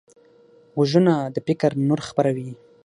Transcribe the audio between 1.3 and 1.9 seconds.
د فکر